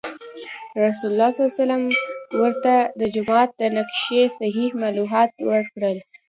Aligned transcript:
رسول 0.83 1.09
الله 1.11 1.29
صلی 1.31 1.39
الله 1.41 1.49
علیه 1.55 1.61
وسلم 1.63 1.83
ورته 2.41 2.73
د 2.99 3.01
جومات 3.15 3.49
د 3.61 3.61
نقشې 3.77 4.21
صحیح 4.39 4.69
معلومات 4.81 5.31
ورکړل. 5.49 5.97